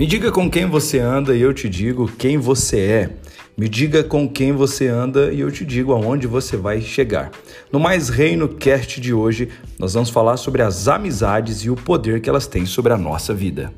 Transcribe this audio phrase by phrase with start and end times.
[0.00, 3.10] Me diga com quem você anda e eu te digo quem você é.
[3.54, 7.30] Me diga com quem você anda e eu te digo aonde você vai chegar.
[7.70, 12.22] No Mais Reino Cast de hoje, nós vamos falar sobre as amizades e o poder
[12.22, 13.74] que elas têm sobre a nossa vida.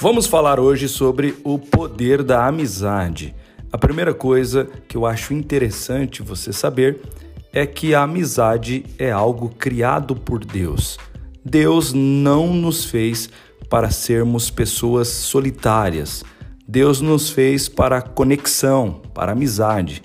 [0.00, 3.34] Vamos falar hoje sobre o poder da amizade.
[3.72, 7.25] A primeira coisa que eu acho interessante você saber é
[7.64, 10.98] que a amizade é algo criado por Deus.
[11.42, 13.30] Deus não nos fez
[13.70, 16.24] para sermos pessoas solitárias.
[16.68, 20.02] Deus nos fez para conexão, para amizade.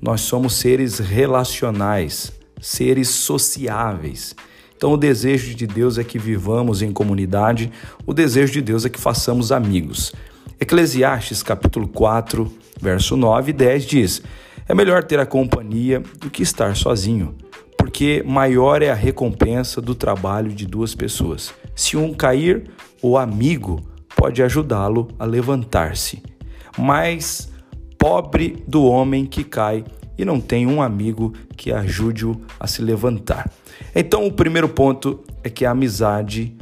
[0.00, 4.34] Nós somos seres relacionais, seres sociáveis.
[4.76, 7.70] Então, o desejo de Deus é que vivamos em comunidade,
[8.06, 10.12] o desejo de Deus é que façamos amigos.
[10.60, 14.22] Eclesiastes capítulo 4, verso 9 e 10 diz:
[14.68, 17.34] É melhor ter a companhia do que estar sozinho
[17.88, 21.54] porque maior é a recompensa do trabalho de duas pessoas.
[21.74, 22.64] Se um cair,
[23.00, 23.80] o amigo
[24.14, 26.22] pode ajudá-lo a levantar-se.
[26.76, 27.50] Mas
[27.96, 29.84] pobre do homem que cai
[30.18, 33.50] e não tem um amigo que ajude-o a se levantar.
[33.94, 36.54] Então, o primeiro ponto é que a amizade,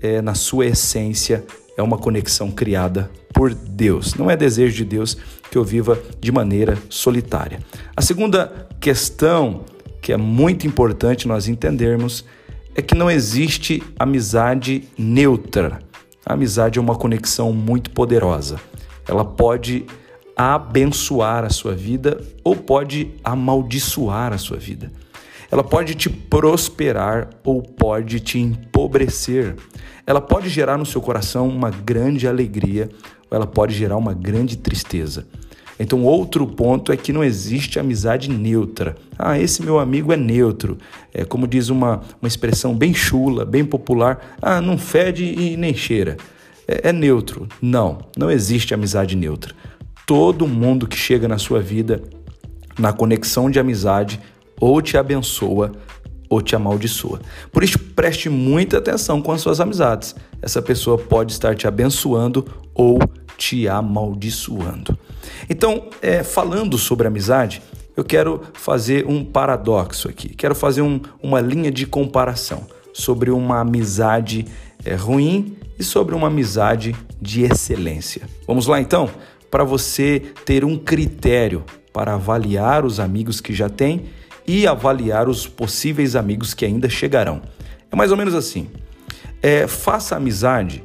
[0.00, 1.44] é, na sua essência,
[1.76, 4.14] é uma conexão criada por Deus.
[4.14, 5.16] Não é desejo de Deus
[5.50, 7.60] que eu viva de maneira solitária.
[7.96, 9.64] A segunda questão
[10.00, 12.24] que é muito importante nós entendermos
[12.74, 15.80] é que não existe amizade neutra.
[16.24, 18.60] A amizade é uma conexão muito poderosa.
[19.06, 19.84] Ela pode
[20.36, 24.90] abençoar a sua vida ou pode amaldiçoar a sua vida.
[25.50, 29.56] Ela pode te prosperar ou pode te empobrecer.
[30.10, 32.88] Ela pode gerar no seu coração uma grande alegria
[33.30, 35.24] ou ela pode gerar uma grande tristeza.
[35.78, 38.96] Então, outro ponto é que não existe amizade neutra.
[39.16, 40.78] Ah, esse meu amigo é neutro.
[41.14, 44.36] É como diz uma, uma expressão bem chula, bem popular.
[44.42, 46.16] Ah, não fede e nem cheira.
[46.66, 47.46] É, é neutro.
[47.62, 49.54] Não, não existe amizade neutra.
[50.04, 52.02] Todo mundo que chega na sua vida
[52.76, 54.20] na conexão de amizade
[54.58, 55.70] ou te abençoa
[56.30, 57.20] ou te amaldiçoa.
[57.50, 60.14] Por isso, preste muita atenção com as suas amizades.
[60.40, 63.00] Essa pessoa pode estar te abençoando ou
[63.36, 64.96] te amaldiçoando.
[65.48, 67.60] Então, é, falando sobre amizade,
[67.96, 70.28] eu quero fazer um paradoxo aqui.
[70.28, 74.46] Quero fazer um, uma linha de comparação sobre uma amizade
[74.84, 78.22] é, ruim e sobre uma amizade de excelência.
[78.46, 79.10] Vamos lá então?
[79.50, 84.04] Para você ter um critério para avaliar os amigos que já tem
[84.50, 87.40] e avaliar os possíveis amigos que ainda chegarão.
[87.88, 88.68] É mais ou menos assim.
[89.40, 90.82] É, faça amizade.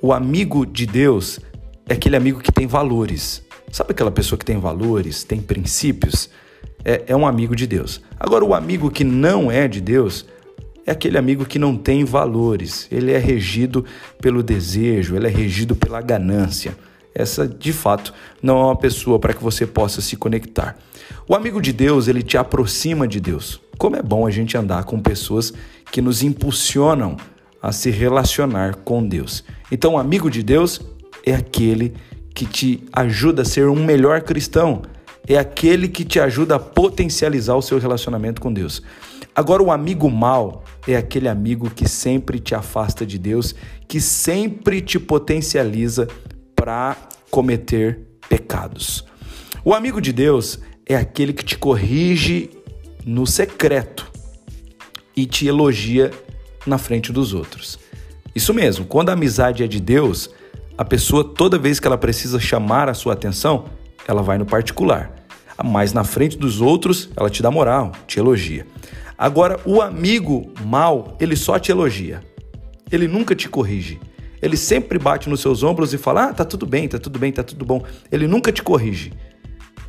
[0.00, 1.40] O amigo de Deus
[1.88, 3.42] é aquele amigo que tem valores.
[3.72, 6.30] Sabe aquela pessoa que tem valores, tem princípios?
[6.84, 8.00] É, é um amigo de Deus.
[8.20, 10.24] Agora, o amigo que não é de Deus
[10.86, 12.86] é aquele amigo que não tem valores.
[12.88, 13.84] Ele é regido
[14.22, 16.78] pelo desejo, ele é regido pela ganância.
[17.12, 20.78] Essa, de fato, não é uma pessoa para que você possa se conectar.
[21.28, 23.60] O amigo de Deus, ele te aproxima de Deus.
[23.76, 25.52] Como é bom a gente andar com pessoas
[25.90, 27.16] que nos impulsionam
[27.62, 29.44] a se relacionar com Deus.
[29.70, 30.80] Então, o amigo de Deus
[31.24, 31.94] é aquele
[32.34, 34.82] que te ajuda a ser um melhor cristão,
[35.26, 38.82] é aquele que te ajuda a potencializar o seu relacionamento com Deus.
[39.34, 43.54] Agora, o amigo mal é aquele amigo que sempre te afasta de Deus,
[43.86, 46.08] que sempre te potencializa
[46.56, 46.96] para
[47.30, 49.04] cometer pecados.
[49.64, 52.50] O amigo de Deus é aquele que te corrige
[53.04, 54.10] no secreto
[55.14, 56.10] e te elogia
[56.66, 57.78] na frente dos outros.
[58.34, 60.30] Isso mesmo, quando a amizade é de Deus,
[60.76, 63.66] a pessoa, toda vez que ela precisa chamar a sua atenção,
[64.06, 65.14] ela vai no particular.
[65.62, 68.64] Mas na frente dos outros, ela te dá moral, te elogia.
[69.16, 72.22] Agora, o amigo mal, ele só te elogia.
[72.90, 73.98] Ele nunca te corrige.
[74.40, 77.32] Ele sempre bate nos seus ombros e fala: Ah, tá tudo bem, tá tudo bem,
[77.32, 77.82] tá tudo bom.
[78.12, 79.12] Ele nunca te corrige.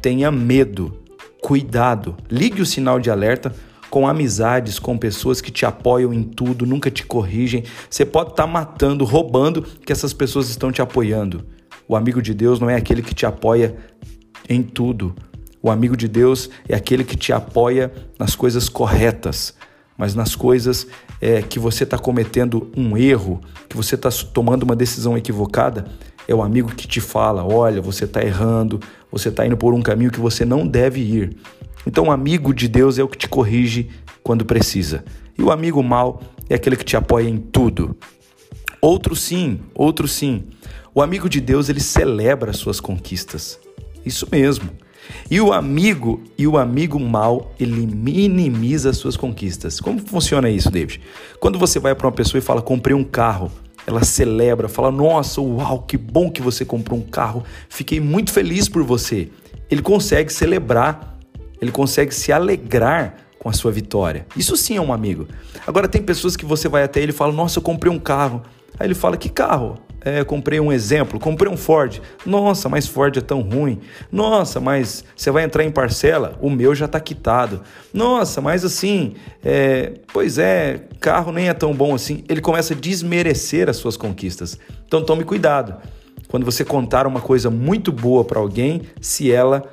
[0.02, 0.98] Tenha medo,
[1.42, 3.54] cuidado, ligue o sinal de alerta
[3.90, 7.64] com amizades, com pessoas que te apoiam em tudo, nunca te corrigem.
[7.90, 11.46] Você pode estar tá matando, roubando, que essas pessoas estão te apoiando.
[11.88, 13.76] O amigo de Deus não é aquele que te apoia
[14.48, 15.16] em tudo.
[15.62, 19.56] O amigo de Deus é aquele que te apoia nas coisas corretas,
[19.98, 20.88] mas nas coisas
[21.20, 25.86] é, que você está cometendo um erro, que você está tomando uma decisão equivocada,
[26.30, 28.80] é o amigo que te fala: olha, você está errando,
[29.12, 31.36] você está indo por um caminho que você não deve ir.
[31.88, 33.90] Então, o amigo de Deus é o que te corrige
[34.22, 35.04] quando precisa.
[35.36, 37.98] E o amigo mal é aquele que te apoia em tudo.
[38.80, 40.44] Outro sim, outro sim.
[40.94, 43.60] O amigo de Deus, ele celebra as suas conquistas.
[44.06, 44.70] Isso mesmo.
[45.32, 49.80] E o amigo e o amigo mal, ele minimiza as suas conquistas.
[49.80, 51.02] Como funciona isso, David?
[51.40, 53.52] Quando você vai para uma pessoa e fala: "Comprei um carro",
[53.86, 57.44] ela celebra, fala: "Nossa, uau, que bom que você comprou um carro.
[57.70, 59.30] Fiquei muito feliz por você".
[59.70, 61.18] Ele consegue celebrar,
[61.62, 64.26] ele consegue se alegrar com a sua vitória.
[64.36, 65.28] Isso sim é um amigo.
[65.66, 68.42] Agora tem pessoas que você vai até ele e fala: "Nossa, eu comprei um carro".
[68.80, 72.02] Aí ele fala: "Que carro?" É, comprei um exemplo, comprei um Ford.
[72.26, 73.80] Nossa, mas Ford é tão ruim.
[74.12, 76.38] Nossa, mas você vai entrar em parcela?
[76.42, 77.62] O meu já está quitado.
[77.94, 82.24] Nossa, mas assim, é, pois é, carro nem é tão bom assim.
[82.30, 84.58] Ele começa a desmerecer as suas conquistas.
[84.86, 85.76] Então tome cuidado.
[86.30, 89.64] Quando você contar uma coisa muito boa para alguém, se ela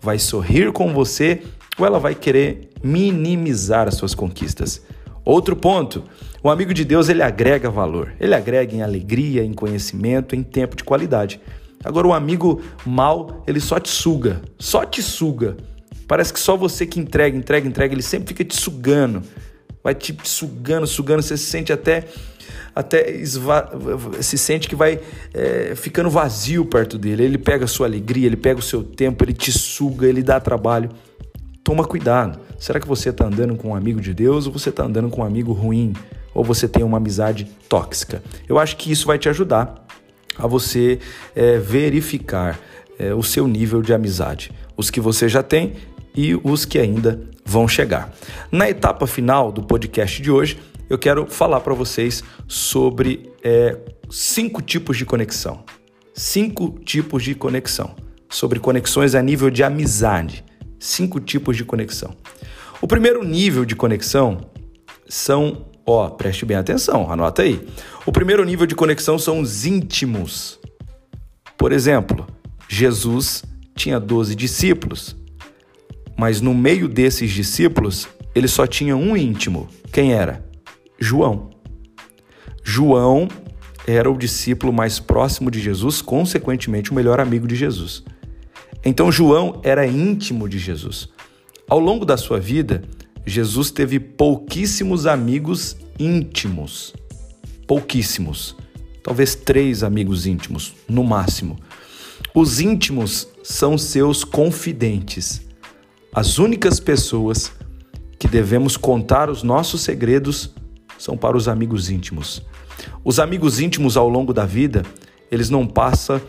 [0.00, 1.42] vai sorrir com você
[1.76, 4.82] ou ela vai querer minimizar as suas conquistas.
[5.24, 6.04] Outro ponto,
[6.44, 10.76] o amigo de Deus ele agrega valor, ele agrega em alegria, em conhecimento, em tempo
[10.76, 11.40] de qualidade.
[11.82, 15.56] Agora o amigo mal, ele só te suga, só te suga.
[16.06, 19.22] Parece que só você que entrega, entrega, entrega, ele sempre fica te sugando.
[19.82, 22.04] Vai te sugando, sugando, você se sente até
[22.74, 23.70] até esva...
[24.20, 25.00] se sente que vai
[25.32, 27.24] é, ficando vazio perto dele.
[27.24, 30.38] Ele pega a sua alegria, ele pega o seu tempo, ele te suga, ele dá
[30.38, 30.90] trabalho.
[31.62, 32.38] Toma cuidado.
[32.58, 35.22] Será que você está andando com um amigo de Deus ou você está andando com
[35.22, 35.94] um amigo ruim?
[36.34, 38.22] Ou você tem uma amizade tóxica?
[38.48, 39.86] Eu acho que isso vai te ajudar
[40.36, 40.98] a você
[41.34, 42.58] é, verificar
[42.98, 45.74] é, o seu nível de amizade, os que você já tem
[46.14, 48.12] e os que ainda vão chegar.
[48.50, 50.58] Na etapa final do podcast de hoje,
[50.90, 53.78] eu quero falar para vocês sobre é,
[54.10, 55.64] cinco tipos de conexão.
[56.12, 57.94] Cinco tipos de conexão.
[58.28, 60.44] Sobre conexões a nível de amizade
[60.84, 62.14] cinco tipos de conexão.
[62.80, 64.40] O primeiro nível de conexão
[65.08, 67.66] são, ó, preste bem atenção, anota aí.
[68.06, 70.58] O primeiro nível de conexão são os íntimos.
[71.56, 72.26] Por exemplo,
[72.68, 73.44] Jesus
[73.74, 75.16] tinha 12 discípulos,
[76.16, 79.68] mas no meio desses discípulos, ele só tinha um íntimo.
[79.92, 80.44] Quem era?
[80.98, 81.50] João.
[82.62, 83.28] João
[83.86, 88.02] era o discípulo mais próximo de Jesus, consequentemente o melhor amigo de Jesus.
[88.84, 91.08] Então João era íntimo de Jesus.
[91.68, 92.82] Ao longo da sua vida,
[93.26, 96.94] Jesus teve pouquíssimos amigos íntimos.
[97.66, 98.56] Pouquíssimos.
[99.02, 101.58] Talvez três amigos íntimos, no máximo.
[102.34, 105.42] Os íntimos são seus confidentes.
[106.12, 107.52] As únicas pessoas
[108.18, 110.54] que devemos contar os nossos segredos
[110.98, 112.42] são para os amigos íntimos.
[113.04, 114.82] Os amigos íntimos ao longo da vida,
[115.30, 116.20] eles não passam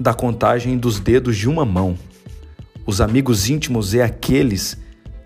[0.00, 1.96] da contagem dos dedos de uma mão.
[2.86, 4.78] Os amigos íntimos é aqueles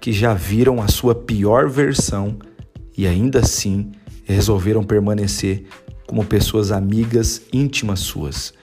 [0.06, 2.37] que já viram a sua pior versão
[2.97, 3.91] e ainda assim
[4.23, 5.64] resolveram permanecer
[6.06, 8.55] como pessoas amigas íntimas suas.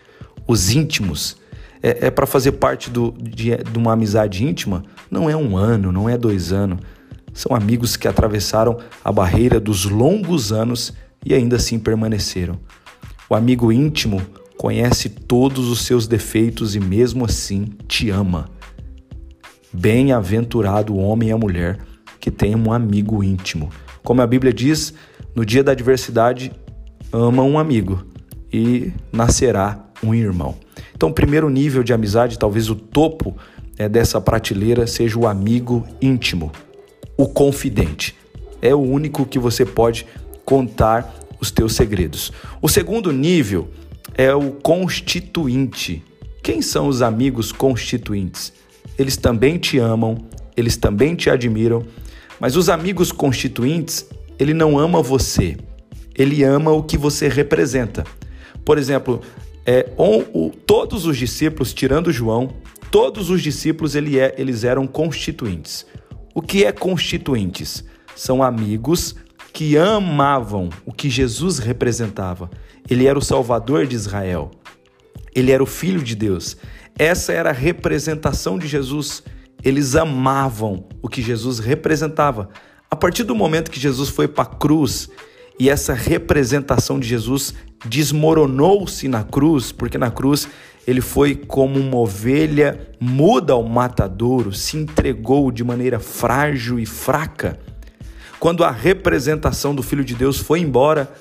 [0.48, 1.36] Os íntimos
[1.82, 5.92] é, é para fazer parte do, de, de uma amizade íntima, não é um ano,
[5.92, 6.80] não é dois anos.
[7.34, 10.94] São amigos que atravessaram a barreira dos longos anos
[11.26, 12.58] e ainda assim permaneceram.
[13.30, 14.22] O amigo íntimo
[14.58, 18.50] conhece todos os seus defeitos e mesmo assim te ama.
[19.74, 21.80] Bem-aventurado o homem e a mulher
[22.20, 23.70] que tem um amigo íntimo.
[24.04, 24.94] Como a Bíblia diz,
[25.36, 26.52] no dia da adversidade,
[27.12, 28.06] ama um amigo
[28.52, 30.56] e nascerá um irmão.
[30.96, 33.36] Então, o primeiro nível de amizade, talvez o topo
[33.78, 36.52] é, dessa prateleira, seja o amigo íntimo,
[37.18, 38.16] o confidente.
[38.62, 40.06] É o único que você pode
[40.46, 42.32] contar os teus segredos.
[42.62, 43.70] O segundo nível
[44.16, 46.04] é o constituinte.
[46.42, 48.54] Quem são os amigos constituintes?
[48.98, 50.18] Eles também te amam,
[50.56, 51.84] eles também te admiram,
[52.40, 54.08] mas os amigos constituintes,
[54.40, 55.58] ele não ama você,
[56.16, 58.04] ele ama o que você representa.
[58.64, 59.22] Por exemplo,
[59.66, 62.54] é, on, o, todos os discípulos, tirando João,
[62.92, 65.86] todos os discípulos ele é, eles eram constituintes.
[66.36, 67.84] O que é constituintes?
[68.16, 69.16] São amigos
[69.52, 72.50] que amavam o que Jesus representava.
[72.90, 74.52] Ele era o Salvador de Israel.
[75.36, 76.58] Ele era o Filho de Deus.
[76.98, 79.24] Essa era a representação de Jesus.
[79.64, 82.50] Eles amavam o que Jesus representava.
[82.90, 85.10] A partir do momento que Jesus foi para a cruz
[85.60, 87.54] e essa representação de Jesus
[87.86, 90.48] desmoronou-se na cruz, porque na cruz
[90.86, 97.60] ele foi como uma ovelha muda ao matadouro, se entregou de maneira frágil e fraca.
[98.40, 101.12] Quando a representação do Filho de Deus foi embora,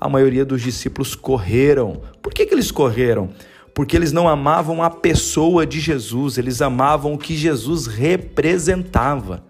[0.00, 2.00] a maioria dos discípulos correram.
[2.22, 3.30] Por que, que eles correram?
[3.78, 9.44] Porque eles não amavam a pessoa de Jesus, eles amavam o que Jesus representava.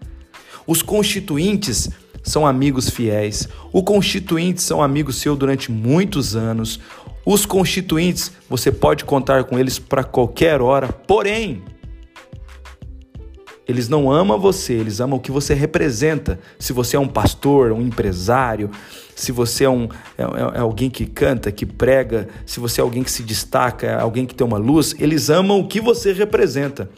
[0.67, 1.89] Os constituintes
[2.21, 3.49] são amigos fiéis.
[3.73, 6.79] O constituinte são amigos seu durante muitos anos.
[7.25, 10.89] Os constituintes, você pode contar com eles para qualquer hora.
[10.89, 11.63] Porém,
[13.69, 16.39] Eles não amam você, eles amam o que você representa.
[16.57, 18.71] Se você é um pastor, um empresário,
[19.15, 22.83] se você é, um, é, é, é alguém que canta, que prega, se você é
[22.83, 26.11] alguém que se destaca, é alguém que tem uma luz, eles amam o que você
[26.11, 26.89] representa.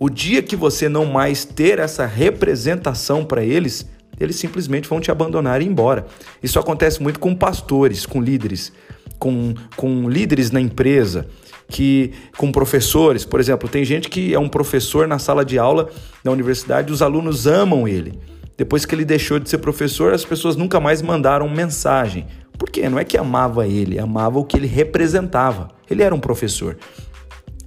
[0.00, 3.86] O dia que você não mais ter essa representação para eles,
[4.18, 6.08] eles simplesmente vão te abandonar e ir embora.
[6.42, 8.72] Isso acontece muito com pastores, com líderes,
[9.18, 11.26] com, com líderes na empresa
[11.68, 15.90] que com professores, por exemplo, tem gente que é um professor na sala de aula
[16.22, 18.18] da universidade, os alunos amam ele.
[18.56, 22.26] Depois que ele deixou de ser professor, as pessoas nunca mais mandaram mensagem.
[22.56, 22.88] Por quê?
[22.88, 25.68] Não é que amava ele, amava o que ele representava.
[25.90, 26.78] Ele era um professor.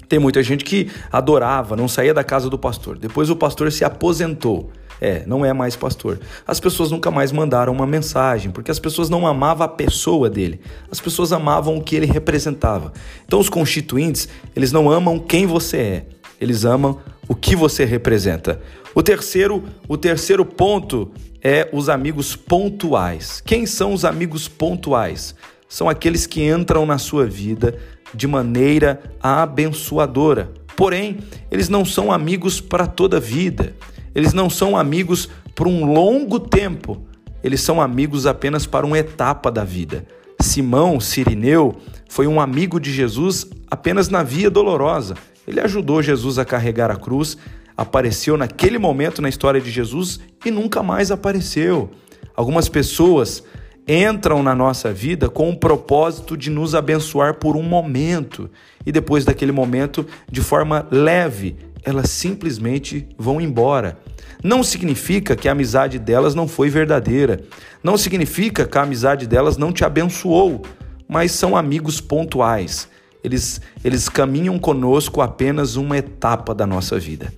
[0.07, 2.97] Tem muita gente que adorava, não saía da casa do pastor.
[2.97, 4.71] Depois o pastor se aposentou.
[5.01, 6.19] É, não é mais pastor.
[6.45, 10.59] As pessoas nunca mais mandaram uma mensagem, porque as pessoas não amavam a pessoa dele.
[10.91, 12.91] As pessoas amavam o que ele representava.
[13.25, 16.05] Então os constituintes, eles não amam quem você é.
[16.39, 18.61] Eles amam o que você representa.
[18.95, 23.41] O terceiro, o terceiro ponto é os amigos pontuais.
[23.45, 25.35] Quem são os amigos pontuais?
[25.67, 27.77] São aqueles que entram na sua vida
[28.13, 30.51] de maneira abençoadora.
[30.75, 31.19] Porém,
[31.51, 33.75] eles não são amigos para toda a vida.
[34.13, 37.05] Eles não são amigos por um longo tempo,
[37.43, 40.05] eles são amigos apenas para uma etapa da vida.
[40.41, 41.75] Simão, Sirineu,
[42.07, 45.15] foi um amigo de Jesus apenas na via dolorosa.
[45.47, 47.37] Ele ajudou Jesus a carregar a cruz,
[47.75, 51.89] apareceu naquele momento na história de Jesus e nunca mais apareceu.
[52.35, 53.43] Algumas pessoas
[53.87, 58.49] entram na nossa vida com o propósito de nos abençoar por um momento
[58.85, 63.97] e depois daquele momento, de forma leve, elas simplesmente vão embora.
[64.43, 67.41] Não significa que a amizade delas não foi verdadeira.
[67.83, 70.63] Não significa que a amizade delas não te abençoou,
[71.07, 72.87] mas são amigos pontuais.
[73.23, 77.33] Eles, eles caminham conosco apenas uma etapa da nossa vida.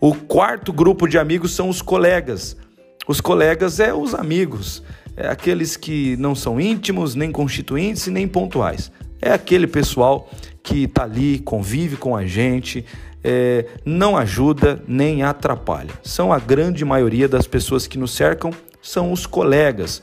[0.00, 2.56] O quarto grupo de amigos são os colegas.
[3.06, 4.82] Os colegas é os amigos,
[5.16, 8.92] é aqueles que não são íntimos, nem constituintes nem pontuais.
[9.20, 10.30] É aquele pessoal
[10.62, 12.84] que está ali, convive com a gente,
[13.30, 15.90] é, não ajuda nem atrapalha.
[16.02, 20.02] São a grande maioria das pessoas que nos cercam, são os colegas.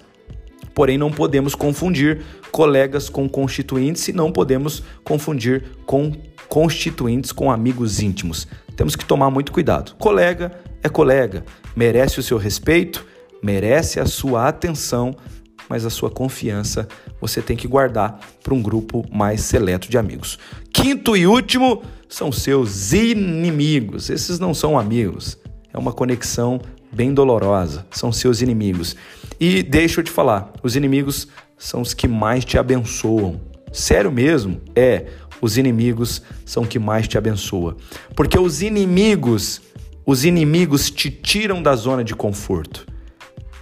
[0.75, 6.12] Porém, não podemos confundir colegas com constituintes e não podemos confundir com
[6.48, 8.48] constituintes com amigos íntimos.
[8.75, 9.96] Temos que tomar muito cuidado.
[9.98, 10.51] Colega
[10.84, 11.44] é colega,
[11.75, 13.03] merece o seu respeito,
[13.41, 15.15] merece a sua atenção,
[15.67, 16.88] mas a sua confiança
[17.20, 20.38] você tem que guardar para um grupo mais seleto de amigos.
[20.72, 24.09] Quinto e último são seus inimigos.
[24.09, 25.38] Esses não são amigos,
[25.74, 26.59] é uma conexão
[26.91, 27.85] bem dolorosa.
[27.91, 28.95] São seus inimigos.
[29.39, 33.39] E deixa eu te falar, os inimigos são os que mais te abençoam.
[33.71, 34.62] Sério mesmo?
[34.75, 35.07] É,
[35.41, 37.75] os inimigos são que mais te abençoa.
[38.15, 39.62] Porque os inimigos,
[40.05, 42.88] os inimigos te tiram da zona de conforto.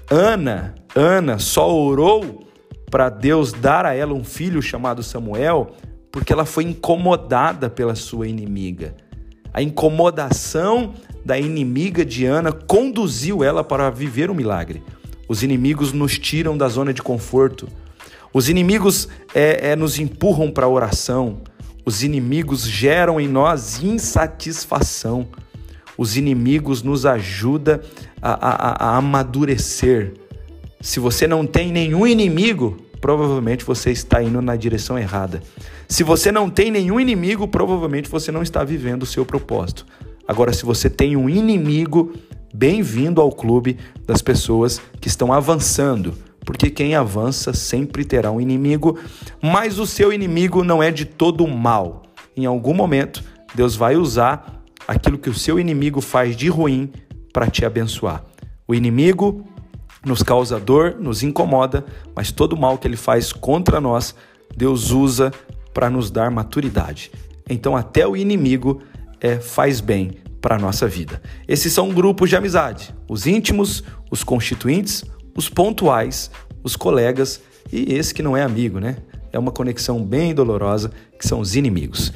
[0.09, 2.47] Ana, Ana só orou
[2.91, 5.75] para Deus dar a ela um filho chamado Samuel
[6.13, 8.96] porque ela foi incomodada pela sua inimiga.
[9.51, 10.93] A incomodação
[11.25, 14.84] da inimiga de Ana conduziu ela para viver um milagre.
[15.27, 17.67] Os inimigos nos tiram da zona de conforto.
[18.32, 21.41] Os inimigos é, é, nos empurram para a oração.
[21.84, 25.27] Os inimigos geram em nós insatisfação.
[25.98, 27.79] Os inimigos nos ajudam
[28.22, 30.13] a, a, a amadurecer.
[30.79, 35.43] Se você não tem nenhum inimigo, provavelmente você está indo na direção errada.
[35.89, 39.86] Se você não tem nenhum inimigo, provavelmente você não está vivendo o seu propósito.
[40.25, 42.13] Agora, se você tem um inimigo,
[42.55, 46.13] bem-vindo ao clube das pessoas que estão avançando,
[46.45, 48.98] porque quem avança sempre terá um inimigo,
[49.41, 52.03] mas o seu inimigo não é de todo mal.
[52.38, 53.22] Em algum momento,
[53.53, 56.89] Deus vai usar aquilo que o seu inimigo faz de ruim
[57.33, 58.24] para te abençoar.
[58.65, 59.45] O inimigo
[60.05, 64.15] nos causa dor, nos incomoda, mas todo mal que ele faz contra nós,
[64.55, 65.31] Deus usa
[65.74, 67.12] para nos dar maturidade.
[67.50, 68.81] Então, até o inimigo
[69.19, 71.22] é, faz bem para a nossa vida.
[71.48, 75.03] Esses são grupos de amizade: os íntimos, os constituintes,
[75.36, 76.29] os pontuais,
[76.63, 77.41] os colegas
[77.72, 78.98] e esse que não é amigo, né?
[79.31, 82.13] É uma conexão bem dolorosa, que são os inimigos.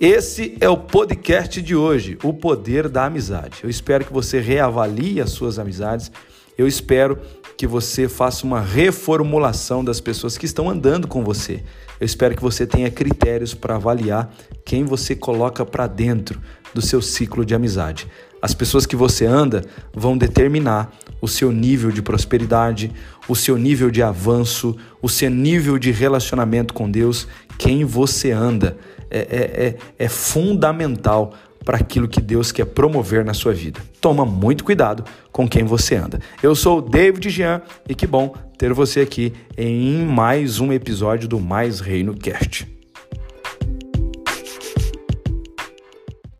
[0.00, 3.58] Esse é o podcast de hoje, O Poder da Amizade.
[3.64, 6.10] Eu espero que você reavalie as suas amizades
[6.58, 7.18] eu espero
[7.56, 11.62] que você faça uma reformulação das pessoas que estão andando com você.
[12.00, 14.32] Eu espero que você tenha critérios para avaliar
[14.64, 16.40] quem você coloca para dentro
[16.74, 18.08] do seu ciclo de amizade.
[18.40, 22.92] As pessoas que você anda vão determinar o seu nível de prosperidade,
[23.28, 28.76] o seu nível de avanço, o seu nível de relacionamento com Deus, quem você anda.
[29.10, 31.32] É, é, é, é fundamental
[31.64, 33.80] para aquilo que Deus quer promover na sua vida.
[34.00, 36.20] Toma muito cuidado com quem você anda.
[36.42, 41.28] Eu sou o David Jean e que bom ter você aqui em mais um episódio
[41.28, 42.77] do Mais Reino Cast.